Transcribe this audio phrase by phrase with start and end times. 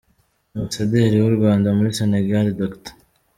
[0.55, 2.93] Ambasaderi w’u Rwanda muri Sénégal Dr.